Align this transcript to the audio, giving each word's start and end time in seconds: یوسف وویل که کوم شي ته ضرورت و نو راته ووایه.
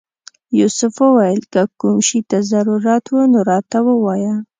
یوسف 0.59 0.93
وویل 1.03 1.41
که 1.53 1.61
کوم 1.79 1.97
شي 2.07 2.19
ته 2.29 2.37
ضرورت 2.51 3.05
و 3.13 3.15
نو 3.31 3.39
راته 3.49 3.79
ووایه. 3.85 4.35